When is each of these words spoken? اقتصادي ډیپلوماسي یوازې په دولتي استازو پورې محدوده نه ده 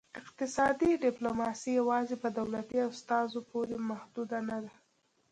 اقتصادي 0.21 0.91
ډیپلوماسي 1.05 1.71
یوازې 1.79 2.15
په 2.23 2.29
دولتي 2.37 2.77
استازو 2.89 3.39
پورې 3.51 3.75
محدوده 3.89 4.39
نه 4.49 4.57
ده 4.63 4.73